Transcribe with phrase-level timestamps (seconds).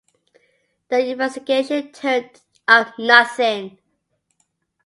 [0.89, 3.77] The investigation turned up nothing.